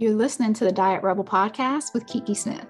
You're 0.00 0.14
listening 0.14 0.54
to 0.54 0.64
the 0.64 0.72
Diet 0.72 1.02
Rebel 1.02 1.24
podcast 1.24 1.92
with 1.92 2.06
Kiki 2.06 2.34
Smith. 2.34 2.64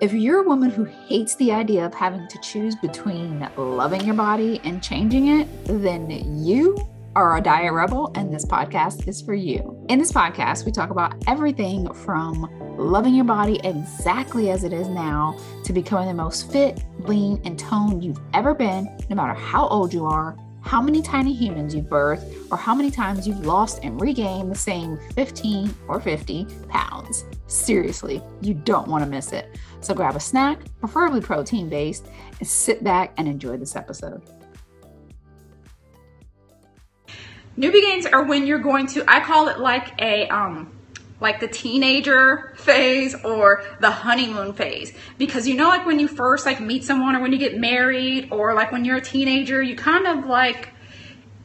If 0.00 0.12
you're 0.12 0.40
a 0.40 0.48
woman 0.48 0.68
who 0.68 0.82
hates 0.82 1.36
the 1.36 1.52
idea 1.52 1.86
of 1.86 1.94
having 1.94 2.26
to 2.26 2.40
choose 2.40 2.74
between 2.74 3.48
loving 3.56 4.00
your 4.00 4.16
body 4.16 4.60
and 4.64 4.82
changing 4.82 5.28
it, 5.28 5.46
then 5.64 6.10
you 6.44 6.76
are 7.14 7.36
a 7.36 7.40
diet 7.40 7.72
rebel, 7.72 8.10
and 8.16 8.34
this 8.34 8.44
podcast 8.44 9.06
is 9.06 9.22
for 9.22 9.32
you. 9.34 9.80
In 9.88 10.00
this 10.00 10.10
podcast, 10.10 10.66
we 10.66 10.72
talk 10.72 10.90
about 10.90 11.14
everything 11.28 11.94
from 11.94 12.50
loving 12.76 13.14
your 13.14 13.26
body 13.26 13.60
exactly 13.62 14.50
as 14.50 14.64
it 14.64 14.72
is 14.72 14.88
now 14.88 15.38
to 15.62 15.72
becoming 15.72 16.08
the 16.08 16.14
most 16.14 16.50
fit, 16.50 16.82
lean, 16.98 17.40
and 17.44 17.56
toned 17.56 18.02
you've 18.02 18.20
ever 18.32 18.54
been, 18.54 18.88
no 19.08 19.14
matter 19.14 19.34
how 19.34 19.68
old 19.68 19.94
you 19.94 20.04
are 20.04 20.36
how 20.64 20.80
many 20.80 21.02
tiny 21.02 21.32
humans 21.32 21.74
you've 21.74 21.86
birthed, 21.86 22.50
or 22.50 22.56
how 22.56 22.74
many 22.74 22.90
times 22.90 23.28
you've 23.28 23.44
lost 23.44 23.80
and 23.82 24.00
regained 24.00 24.50
the 24.50 24.56
same 24.56 24.98
15 25.14 25.74
or 25.88 26.00
50 26.00 26.46
pounds. 26.68 27.24
Seriously, 27.46 28.22
you 28.40 28.54
don't 28.54 28.88
want 28.88 29.04
to 29.04 29.10
miss 29.10 29.32
it. 29.32 29.58
So 29.80 29.94
grab 29.94 30.16
a 30.16 30.20
snack, 30.20 30.60
preferably 30.80 31.20
protein 31.20 31.68
based, 31.68 32.06
and 32.38 32.48
sit 32.48 32.82
back 32.82 33.12
and 33.18 33.28
enjoy 33.28 33.58
this 33.58 33.76
episode. 33.76 34.22
Newbie 37.58 37.82
gains 37.82 38.06
are 38.06 38.24
when 38.24 38.46
you're 38.46 38.58
going 38.58 38.86
to, 38.88 39.04
I 39.06 39.20
call 39.20 39.48
it 39.48 39.60
like 39.60 39.92
a, 40.00 40.26
um, 40.28 40.72
like 41.24 41.40
the 41.40 41.48
teenager 41.48 42.54
phase 42.56 43.16
or 43.24 43.64
the 43.80 43.90
honeymoon 43.90 44.52
phase. 44.52 44.92
Because 45.18 45.48
you 45.48 45.54
know 45.54 45.68
like 45.68 45.84
when 45.86 45.98
you 45.98 46.06
first 46.06 46.46
like 46.46 46.60
meet 46.60 46.84
someone 46.84 47.16
or 47.16 47.20
when 47.20 47.32
you 47.32 47.38
get 47.38 47.58
married 47.58 48.28
or 48.30 48.54
like 48.54 48.70
when 48.70 48.84
you're 48.84 48.98
a 48.98 49.02
teenager 49.02 49.60
you 49.60 49.74
kind 49.74 50.06
of 50.06 50.26
like 50.26 50.68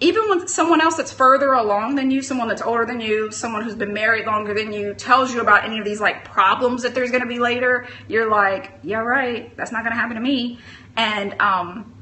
even 0.01 0.29
with 0.29 0.49
someone 0.49 0.79
else 0.81 0.95
that's 0.95 1.11
further 1.11 1.51
along 1.53 1.95
than 1.95 2.11
you 2.11 2.21
someone 2.21 2.47
that's 2.47 2.61
older 2.61 2.85
than 2.85 3.01
you 3.01 3.31
someone 3.31 3.63
who's 3.63 3.75
been 3.75 3.93
married 3.93 4.25
longer 4.25 4.53
than 4.53 4.71
you 4.71 4.93
tells 4.93 5.33
you 5.33 5.41
about 5.41 5.65
any 5.65 5.79
of 5.79 5.85
these 5.85 5.99
like 5.99 6.23
problems 6.23 6.83
that 6.83 6.93
there's 6.93 7.09
going 7.09 7.23
to 7.23 7.27
be 7.27 7.39
later 7.39 7.87
you're 8.07 8.29
like 8.29 8.71
yeah 8.83 8.99
right. 8.99 9.55
That's 9.57 9.71
not 9.71 9.83
going 9.83 9.93
to 9.93 9.99
happen 9.99 10.15
to 10.15 10.21
me. 10.21 10.59
And 10.95 11.39
um 11.41 11.98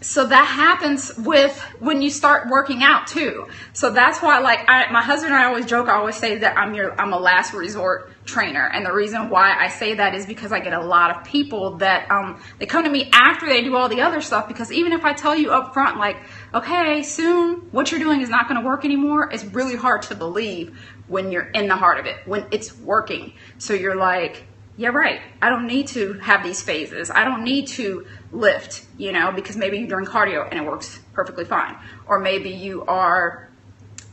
so 0.00 0.26
that 0.26 0.44
happens 0.44 1.16
with 1.16 1.58
when 1.80 2.02
you 2.02 2.10
start 2.10 2.48
working 2.50 2.82
out 2.82 3.06
too. 3.06 3.48
So 3.72 3.90
that's 3.90 4.20
why, 4.20 4.40
like, 4.40 4.68
I, 4.68 4.90
my 4.92 5.02
husband 5.02 5.32
and 5.32 5.42
I 5.42 5.46
always 5.46 5.64
joke. 5.64 5.88
I 5.88 5.94
always 5.94 6.16
say 6.16 6.38
that 6.38 6.58
I'm 6.58 6.74
your, 6.74 7.00
I'm 7.00 7.14
a 7.14 7.18
last 7.18 7.54
resort 7.54 8.12
trainer, 8.26 8.66
and 8.66 8.84
the 8.84 8.92
reason 8.92 9.30
why 9.30 9.56
I 9.58 9.68
say 9.68 9.94
that 9.94 10.14
is 10.14 10.26
because 10.26 10.52
I 10.52 10.60
get 10.60 10.74
a 10.74 10.82
lot 10.82 11.16
of 11.16 11.24
people 11.24 11.78
that 11.78 12.10
um, 12.10 12.42
they 12.58 12.66
come 12.66 12.84
to 12.84 12.90
me 12.90 13.08
after 13.12 13.46
they 13.46 13.62
do 13.62 13.74
all 13.74 13.88
the 13.88 14.02
other 14.02 14.20
stuff. 14.20 14.48
Because 14.48 14.70
even 14.70 14.92
if 14.92 15.04
I 15.04 15.14
tell 15.14 15.34
you 15.34 15.50
up 15.50 15.72
front, 15.72 15.98
like, 15.98 16.18
okay, 16.52 17.02
soon 17.02 17.60
what 17.70 17.90
you're 17.90 18.00
doing 18.00 18.20
is 18.20 18.28
not 18.28 18.48
going 18.48 18.60
to 18.60 18.66
work 18.66 18.84
anymore, 18.84 19.30
it's 19.32 19.44
really 19.44 19.76
hard 19.76 20.02
to 20.02 20.14
believe 20.14 20.78
when 21.08 21.32
you're 21.32 21.48
in 21.50 21.68
the 21.68 21.76
heart 21.76 21.98
of 21.98 22.06
it, 22.06 22.16
when 22.26 22.46
it's 22.50 22.76
working. 22.78 23.32
So 23.58 23.72
you're 23.72 23.96
like, 23.96 24.44
yeah, 24.78 24.88
right. 24.88 25.20
I 25.40 25.48
don't 25.48 25.66
need 25.66 25.88
to 25.88 26.14
have 26.14 26.42
these 26.42 26.60
phases. 26.60 27.10
I 27.10 27.24
don't 27.24 27.44
need 27.44 27.68
to 27.68 28.06
lift, 28.30 28.84
you 28.98 29.10
know, 29.10 29.32
because 29.32 29.56
maybe 29.56 29.78
you're 29.78 29.88
doing 29.88 30.04
cardio 30.04 30.46
and 30.50 30.58
it 30.58 30.66
works 30.66 31.00
perfectly 31.14 31.46
fine. 31.46 31.76
Or 32.06 32.18
maybe 32.18 32.50
you 32.50 32.84
are, 32.84 33.48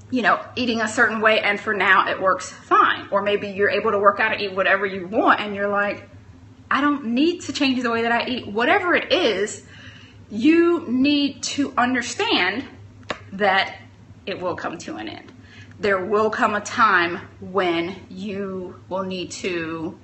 you 0.10 0.22
know, 0.22 0.40
eating 0.56 0.80
a 0.80 0.88
certain 0.88 1.20
way 1.20 1.42
and 1.42 1.60
for 1.60 1.74
now 1.74 2.08
it 2.08 2.22
works 2.22 2.50
fine. 2.50 3.10
Or 3.12 3.22
maybe 3.22 3.50
you're 3.50 3.70
able 3.70 3.92
to 3.92 4.00
work 4.00 4.22
out 4.22 4.32
and 4.32 4.42
eat 4.42 4.54
whatever 4.54 4.86
you 4.86 5.08
want 5.08 5.42
and 5.42 5.54
you're 5.54 5.68
like, 5.68 6.10
I 6.72 6.80
don't 6.80 7.08
need 7.08 7.42
to 7.42 7.54
change 7.54 7.84
the 7.84 7.92
way 7.92 8.04
that 8.04 8.12
I 8.14 8.26
eat. 8.26 8.48
Whatever 8.48 8.96
it 8.96 9.12
is, 9.12 9.66
you 10.30 10.86
need 10.88 11.44
to 11.44 11.74
understand 11.78 12.66
that 13.34 13.80
it 14.26 14.40
will 14.40 14.56
come 14.56 14.78
to 14.80 14.96
an 14.96 15.10
end. 15.10 15.32
There 15.80 16.06
will 16.06 16.30
come 16.30 16.56
a 16.56 16.62
time 16.62 17.20
when 17.42 18.06
you 18.10 18.80
will 18.88 19.04
need 19.04 19.32
to 19.32 20.00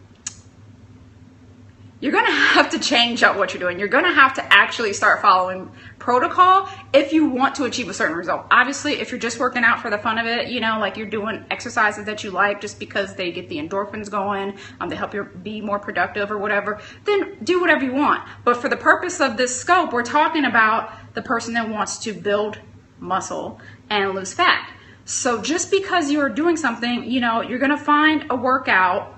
you're 2.02 2.14
to 2.26 2.32
have 2.32 2.70
to 2.70 2.80
change 2.80 3.24
up 3.24 3.36
what 3.36 3.54
you're 3.54 3.60
doing. 3.60 3.78
You're 3.78 3.90
to 3.90 4.14
have 4.14 4.34
to 4.36 4.54
actually 4.54 4.94
start 4.94 5.22
following 5.22 5.70
protocol 5.98 6.70
if 6.94 7.12
you 7.12 7.26
want 7.26 7.56
to 7.56 7.66
achieve 7.66 7.90
a 7.90 7.94
certain 7.94 8.16
result. 8.16 8.46
Obviously, 8.52 8.94
if 8.94 9.12
you're 9.12 9.20
just 9.20 9.38
working 9.38 9.66
out 9.66 9.82
for 9.82 9.90
the 9.90 9.98
fun 9.98 10.18
of 10.18 10.26
it, 10.26 10.48
you 10.48 10.62
know, 10.62 10.80
like 10.80 10.96
you're 10.96 11.08
doing 11.08 11.44
exercises 11.52 12.06
that 12.06 12.24
you 12.24 12.32
like 12.32 12.62
just 12.62 12.80
because 12.80 13.16
they 13.16 13.34
get 13.34 13.50
the 13.50 13.58
endorphins 13.58 14.10
going, 14.10 14.58
um, 14.80 14.88
they 14.88 14.96
help 14.96 15.14
you 15.14 15.24
be 15.24 15.60
more 15.60 15.78
productive 15.78 16.32
or 16.32 16.38
whatever, 16.38 16.80
then 17.04 17.38
do 17.44 17.60
whatever 17.60 17.84
you 17.84 17.94
want. 17.94 18.26
But 18.46 18.58
for 18.58 18.70
the 18.70 18.78
purpose 18.78 19.20
of 19.20 19.36
this 19.36 19.60
scope, 19.60 19.92
we're 19.92 20.04
talking 20.04 20.46
about 20.46 20.94
the 21.16 21.22
person 21.22 21.54
that 21.56 21.68
wants 21.68 21.98
to 22.00 22.14
build 22.14 22.60
muscle 23.00 23.60
and 23.90 24.16
lose 24.16 24.34
fat. 24.34 24.72
So 25.04 25.42
just 25.42 25.70
because 25.70 26.12
you're 26.12 26.30
doing 26.30 26.56
something, 26.56 27.12
you 27.12 27.20
know, 27.20 27.42
you're 27.42 27.60
to 27.72 27.78
find 27.78 28.28
a 28.30 28.38
workout 28.38 29.16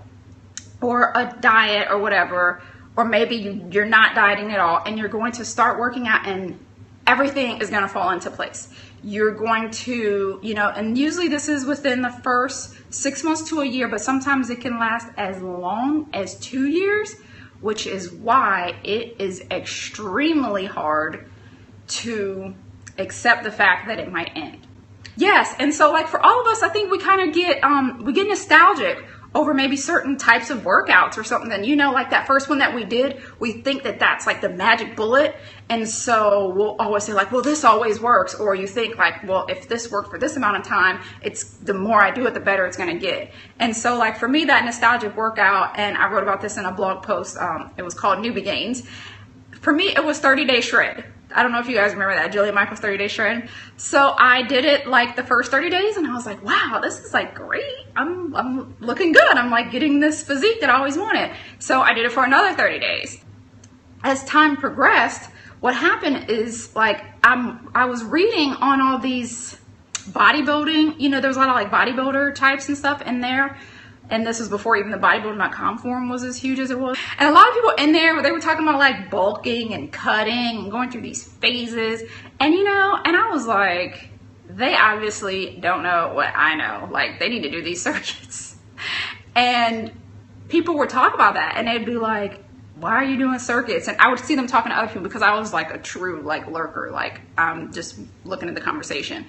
or 0.82 1.12
a 1.16 1.38
diet 1.42 1.88
or 1.92 2.00
whatever 2.00 2.64
or 2.96 3.06
maybe 3.06 3.36
you, 3.36 3.68
you're 3.72 3.86
not 3.86 4.16
dieting 4.16 4.52
at 4.52 4.60
all 4.60 4.82
and 4.86 4.98
you're 4.98 5.10
going 5.10 5.32
to 5.34 5.46
start 5.46 5.80
working 5.80 6.08
out 6.08 6.28
and 6.28 6.60
everything 7.08 7.62
is 7.62 7.70
going 7.70 7.82
to 7.82 7.88
fall 7.88 8.10
into 8.12 8.30
place. 8.30 8.70
You're 9.04 9.34
going 9.34 9.72
to 9.72 10.40
you 10.44 10.54
know 10.54 10.68
and 10.70 10.98
usually 10.98 11.28
this 11.28 11.50
is 11.50 11.66
within 11.66 12.02
the 12.02 12.12
first 12.12 12.76
six 12.94 13.24
months 13.24 13.50
to 13.50 13.62
a 13.62 13.66
year 13.66 13.88
but 13.88 14.02
sometimes 14.02 14.50
it 14.50 14.62
can 14.62 14.78
last 14.78 15.08
as 15.18 15.42
long 15.42 16.10
as 16.14 16.36
two 16.36 16.68
years 16.68 17.16
which 17.62 17.88
is 17.88 18.12
why 18.12 18.76
it 18.84 19.16
is 19.20 19.44
extremely 19.52 20.66
hard 20.66 21.30
to 21.88 22.54
accept 22.98 23.44
the 23.44 23.52
fact 23.52 23.88
that 23.88 24.00
it 24.00 24.12
might 24.12 24.32
end. 24.36 24.68
Yes 25.16 25.56
and 25.58 25.74
so 25.74 25.92
like 25.92 26.08
for 26.08 26.24
all 26.24 26.42
of 26.42 26.48
us 26.48 26.62
i 26.62 26.70
think 26.70 26.92
we 26.92 27.00
kind 27.00 27.28
of 27.28 27.34
get 27.36 27.64
um 27.64 28.04
we 28.06 28.14
get 28.14 28.28
nostalgic 28.28 29.04
over 29.34 29.54
maybe 29.54 29.78
certain 29.78 30.18
types 30.18 30.50
of 30.50 30.62
workouts 30.62 31.18
or 31.18 31.24
something. 31.24 31.64
You 31.64 31.76
know 31.76 31.92
like 31.92 32.10
that 32.10 32.28
first 32.28 32.50
one 32.50 32.60
that 32.60 32.76
we 32.76 32.84
did 32.84 33.22
we 33.40 33.54
think 33.54 33.84
that 33.84 34.00
that's 34.00 34.28
like 34.28 34.42
the 34.42 34.50
magic 34.50 34.96
bullet. 34.96 35.36
And 35.70 35.88
so 35.88 36.50
we'll 36.54 36.76
always 36.80 37.06
say 37.06 37.14
like 37.14 37.32
well 37.32 37.42
this 37.42 37.64
always 37.64 38.00
works. 38.00 38.36
Or 38.36 38.56
you 38.56 38.68
think 38.68 38.98
like 38.98 39.24
well 39.24 39.46
if 39.48 39.68
this 39.70 39.90
worked 39.90 40.10
for 40.12 40.20
this 40.20 40.36
amount 40.36 40.58
of 40.58 40.64
time 40.64 41.02
it's 41.22 41.44
the 41.44 41.74
more 41.74 42.02
i 42.02 42.12
do 42.12 42.26
it 42.28 42.34
the 42.34 42.40
better 42.40 42.66
it's 42.66 42.78
going 42.78 42.94
to 42.94 43.00
get. 43.00 43.32
And 43.60 43.76
so 43.76 43.98
like 43.98 44.18
for 44.18 44.28
me 44.28 44.46
that 44.46 44.66
nostalgic 44.66 45.16
workout 45.16 45.78
and 45.78 45.98
i 45.98 46.12
wrote 46.12 46.24
about 46.24 46.42
this 46.42 46.58
in 46.58 46.66
a 46.66 46.72
blog 46.72 47.04
post 47.04 47.38
um, 47.38 47.72
it 47.78 47.84
was 47.84 47.94
called 47.94 48.20
newbie 48.20 48.44
gains. 48.44 48.84
For 49.62 49.72
me 49.72 49.90
it 49.90 50.04
was 50.04 50.20
30 50.20 50.46
day 50.46 50.62
shred 50.62 51.06
I 51.34 51.44
don't 51.44 51.52
know 51.52 51.60
if 51.60 51.68
you 51.68 51.76
guys 51.76 51.94
remember 51.94 52.16
that 52.16 52.32
Jillian 52.32 52.54
Michaels 52.54 52.80
30 52.80 52.98
day 52.98 53.08
shred. 53.08 53.50
So 53.78 54.14
I 54.18 54.44
did 54.44 54.66
it 54.66 54.88
like 54.88 55.16
the 55.16 55.24
first 55.24 55.52
30 55.52 55.70
days 55.70 55.98
and 55.98 56.08
I 56.08 56.14
was 56.14 56.26
like, 56.26 56.44
wow, 56.44 56.80
this 56.82 57.00
is 57.00 57.14
like 57.14 57.36
great. 57.36 57.86
I'm, 57.96 58.36
I'm 58.36 58.76
looking 58.80 59.12
good. 59.12 59.38
I'm 59.38 59.50
like 59.50 59.72
getting 59.72 60.00
this 60.00 60.24
physique 60.24 60.62
that 60.62 60.70
I 60.70 60.78
always 60.78 60.98
wanted. 60.98 61.36
So 61.60 61.82
I 61.82 61.94
did 61.94 62.06
it 62.06 62.12
for 62.12 62.24
another 62.24 62.56
30 62.56 62.80
days. 62.80 63.24
As 64.04 64.24
time 64.26 64.58
progressed, 64.58 65.30
what 65.60 65.76
happened 65.76 66.30
is 66.30 66.76
like 66.76 67.04
I'm, 67.24 67.72
I 67.76 67.86
was 67.86 68.04
reading 68.04 68.54
on 68.54 68.82
all 68.82 69.00
these 69.00 69.58
bodybuilding, 69.94 71.00
you 71.00 71.10
know, 71.10 71.22
there's 71.22 71.36
a 71.38 71.40
lot 71.40 71.50
of 71.50 71.56
like 71.56 71.70
bodybuilder 71.70 72.36
types 72.36 72.68
and 72.68 72.78
stuff 72.78 73.02
in 73.04 73.22
there 73.22 73.58
and 74.12 74.28
this 74.28 74.40
was 74.40 74.50
before 74.50 74.76
even 74.76 74.92
the 74.92 74.98
bodybuilding.com 74.98 75.78
forum 75.78 76.10
was 76.10 76.24
as 76.24 76.38
huge 76.38 76.60
as 76.60 76.70
it 76.70 76.78
was. 76.78 76.98
And 77.18 77.30
a 77.30 77.32
lot 77.32 77.48
of 77.48 77.54
people 77.54 77.72
in 77.72 77.94
there, 77.94 78.22
they 78.22 78.32
were 78.32 78.42
talking 78.42 78.68
about 78.68 78.78
like 78.78 79.10
bulking 79.10 79.74
and 79.74 79.92
cutting 79.92 80.58
and 80.58 80.70
going 80.70 80.92
through 80.92 81.02
these 81.02 81.24
phases. 81.24 82.04
And 82.40 82.54
you 82.54 82.66
know, 82.66 83.00
and 83.04 83.16
I 83.16 83.30
was 83.32 83.48
like, 83.48 84.10
they 84.50 84.76
obviously 84.76 85.58
don't 85.62 85.82
know 85.82 86.12
what 86.14 86.34
I 86.36 86.56
know. 86.56 86.90
Like 86.92 87.20
they 87.20 87.30
need 87.30 87.44
to 87.44 87.50
do 87.50 87.64
these 87.64 87.82
circuits. 87.90 88.58
And 89.34 89.94
people 90.50 90.78
would 90.80 90.90
talk 90.90 91.14
about 91.14 91.36
that 91.36 91.54
and 91.56 91.68
they'd 91.68 91.86
be 91.86 91.96
like, 91.96 92.44
why 92.76 92.92
are 92.92 93.04
you 93.04 93.18
doing 93.18 93.40
circuits? 93.40 93.88
And 93.88 93.98
I 94.00 94.10
would 94.10 94.20
see 94.20 94.36
them 94.36 94.48
talking 94.48 94.72
to 94.72 94.78
other 94.78 94.88
people 94.88 95.04
because 95.04 95.22
I 95.22 95.36
was 95.36 95.54
like 95.54 95.72
a 95.72 95.78
true 95.78 96.22
like 96.24 96.48
lurker, 96.48 96.90
like 96.92 97.22
I'm 97.38 97.72
just 97.72 98.00
looking 98.26 98.50
at 98.50 98.56
the 98.56 98.62
conversation 98.62 99.26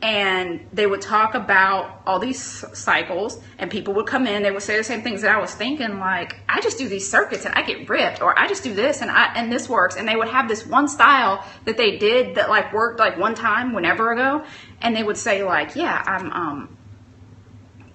and 0.00 0.64
they 0.72 0.86
would 0.86 1.00
talk 1.00 1.34
about 1.34 2.02
all 2.06 2.20
these 2.20 2.40
cycles 2.78 3.40
and 3.58 3.68
people 3.68 3.92
would 3.94 4.06
come 4.06 4.28
in 4.28 4.44
they 4.44 4.50
would 4.50 4.62
say 4.62 4.76
the 4.76 4.84
same 4.84 5.02
things 5.02 5.22
that 5.22 5.34
i 5.34 5.40
was 5.40 5.52
thinking 5.52 5.98
like 5.98 6.36
i 6.48 6.60
just 6.60 6.78
do 6.78 6.88
these 6.88 7.10
circuits 7.10 7.44
and 7.44 7.54
i 7.54 7.62
get 7.62 7.88
ripped 7.88 8.22
or 8.22 8.38
i 8.38 8.46
just 8.46 8.62
do 8.62 8.72
this 8.72 9.02
and 9.02 9.10
i 9.10 9.32
and 9.34 9.50
this 9.50 9.68
works 9.68 9.96
and 9.96 10.06
they 10.06 10.14
would 10.14 10.28
have 10.28 10.46
this 10.46 10.64
one 10.64 10.86
style 10.86 11.44
that 11.64 11.76
they 11.76 11.98
did 11.98 12.36
that 12.36 12.48
like 12.48 12.72
worked 12.72 13.00
like 13.00 13.18
one 13.18 13.34
time 13.34 13.72
whenever 13.72 14.12
ago 14.12 14.44
and 14.80 14.94
they 14.94 15.02
would 15.02 15.16
say 15.16 15.42
like 15.42 15.74
yeah 15.74 16.00
i'm 16.06 16.32
um 16.32 16.76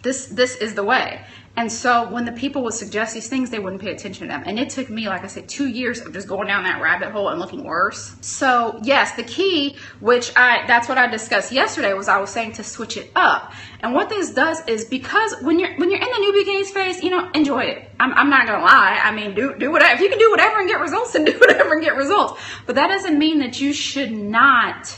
this 0.02 0.26
this 0.28 0.58
is 0.58 0.76
the 0.76 0.84
way 0.84 1.22
and 1.56 1.72
so 1.72 2.10
when 2.10 2.26
the 2.26 2.32
people 2.32 2.64
would 2.64 2.74
suggest 2.74 3.14
these 3.14 3.30
things, 3.30 3.52
they 3.52 3.60
wouldn't 3.60 3.82
pay 3.82 3.92
attention 3.92 4.28
to 4.28 4.34
them. 4.34 4.42
And 4.48 4.58
it 4.58 4.72
took 4.72 4.90
me, 4.90 5.08
like 5.08 5.24
I 5.24 5.28
said, 5.28 5.48
two 5.48 5.68
years 5.68 6.02
of 6.02 6.12
just 6.12 6.28
going 6.28 6.48
down 6.48 6.64
that 6.64 6.82
rabbit 6.82 7.12
hole 7.12 7.30
and 7.30 7.40
looking 7.40 7.64
worse. 7.64 8.16
So 8.22 8.80
yes, 8.82 9.16
the 9.16 9.24
key, 9.24 9.78
which 10.00 10.32
I, 10.36 10.66
that's 10.66 10.90
what 10.90 10.98
I 10.98 11.06
discussed 11.06 11.52
yesterday 11.52 11.94
was 11.94 12.08
I 12.08 12.18
was 12.18 12.32
saying 12.32 12.54
to 12.54 12.64
switch 12.64 12.98
it 12.98 13.12
up. 13.16 13.54
And 13.82 13.94
what 13.94 14.10
this 14.10 14.32
does 14.32 14.68
is 14.68 14.86
because 14.86 15.36
when 15.44 15.60
you're, 15.60 15.76
when 15.76 15.92
you're 15.92 16.02
in 16.02 16.08
the 16.08 16.32
newbie 16.32 16.46
gains 16.46 16.72
phase, 16.72 17.04
you 17.04 17.12
know, 17.12 17.30
enjoy 17.36 17.66
it. 17.66 17.88
I'm, 18.00 18.14
I'm 18.14 18.32
not 18.32 18.48
going 18.48 18.58
to 18.58 18.66
lie. 18.66 19.00
I 19.04 19.12
mean, 19.12 19.36
do, 19.36 19.56
do 19.56 19.72
whatever. 19.72 19.94
If 19.94 20.02
you 20.02 20.10
can 20.10 20.18
do 20.18 20.32
whatever 20.32 20.60
and 20.60 20.68
get 20.68 20.80
results, 20.80 21.14
and 21.14 21.24
do 21.24 21.34
whatever 21.38 21.76
and 21.76 21.84
get 21.84 21.96
results. 21.96 22.42
But 22.66 22.76
that 22.76 22.88
doesn't 22.88 23.20
mean 23.20 23.40
that 23.40 23.62
you 23.62 23.74
should 23.74 24.12
not 24.12 24.98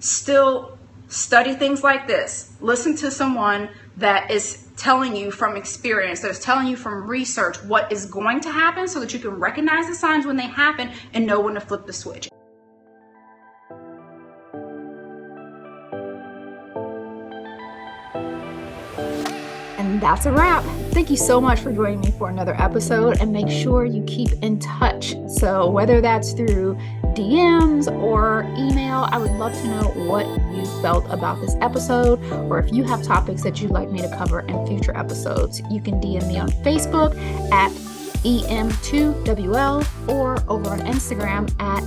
still 0.00 0.76
study 1.06 1.54
things 1.54 1.84
like 1.84 2.08
this. 2.08 2.52
Listen 2.60 2.96
to 2.96 3.12
someone 3.12 3.68
that 3.98 4.30
is 4.32 4.61
telling 4.82 5.14
you 5.14 5.30
from 5.30 5.56
experience, 5.56 6.20
that's 6.20 6.40
telling 6.40 6.66
you 6.66 6.76
from 6.76 7.06
research 7.06 7.62
what 7.64 7.92
is 7.92 8.04
going 8.04 8.40
to 8.40 8.50
happen 8.50 8.88
so 8.88 8.98
that 8.98 9.12
you 9.12 9.20
can 9.20 9.30
recognize 9.30 9.86
the 9.86 9.94
signs 9.94 10.26
when 10.26 10.36
they 10.36 10.42
happen 10.42 10.90
and 11.14 11.24
know 11.24 11.40
when 11.40 11.54
to 11.54 11.60
flip 11.60 11.86
the 11.86 11.92
switch. 11.92 12.28
And 19.78 20.00
that's 20.00 20.26
a 20.26 20.32
wrap. 20.32 20.64
Thank 20.90 21.10
you 21.10 21.16
so 21.16 21.40
much 21.40 21.60
for 21.60 21.70
joining 21.70 22.00
me 22.00 22.10
for 22.18 22.28
another 22.28 22.60
episode 22.60 23.20
and 23.20 23.32
make 23.32 23.48
sure 23.48 23.84
you 23.84 24.02
keep 24.08 24.32
in 24.42 24.58
touch. 24.58 25.14
So, 25.28 25.70
whether 25.70 26.00
that's 26.00 26.32
through 26.32 26.76
DMs 27.14 27.92
or 28.00 28.42
email, 28.56 29.08
I 29.10 29.18
would 29.18 29.32
love 29.32 29.52
to 29.52 29.66
know 29.66 29.88
what 30.06 30.26
you 30.54 30.64
felt 30.80 31.04
about 31.10 31.40
this 31.40 31.54
episode 31.60 32.22
or 32.50 32.58
if 32.58 32.72
you 32.72 32.84
have 32.84 33.02
topics 33.02 33.42
that 33.42 33.60
you'd 33.60 33.70
like 33.70 33.90
me 33.90 34.00
to 34.00 34.08
cover 34.16 34.40
in 34.40 34.66
future 34.66 34.96
episodes. 34.96 35.60
You 35.70 35.80
can 35.80 36.00
DM 36.00 36.26
me 36.26 36.38
on 36.38 36.48
Facebook 36.48 37.16
at 37.52 37.70
EM2WL 38.22 40.08
or 40.08 40.38
over 40.48 40.70
on 40.70 40.80
Instagram 40.80 41.52
at 41.60 41.82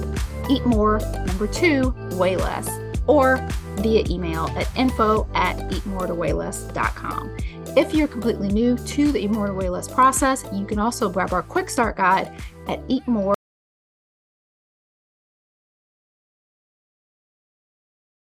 Eat 0.50 0.66
More 0.66 1.00
number 1.26 1.48
two, 1.48 1.96
weigh 2.14 2.36
less, 2.36 2.70
or 3.08 3.38
via 3.78 4.04
email 4.10 4.48
at 4.56 4.70
info 4.78 5.28
at 5.34 5.58
eatmore2weighless.com. 5.70 7.38
If 7.78 7.94
you're 7.94 8.08
completely 8.08 8.50
new 8.50 8.78
to 8.78 9.12
the 9.12 9.20
Eat 9.20 9.32
More 9.32 9.48
to 9.48 9.54
Weigh 9.54 9.70
Less 9.70 9.88
process, 9.88 10.46
you 10.54 10.66
can 10.66 10.80
also 10.80 11.10
grab 11.10 11.34
our 11.34 11.44
quick 11.44 11.70
start 11.70 11.98
guide 11.98 12.32
at 12.68 12.86
eatmore 12.88 13.35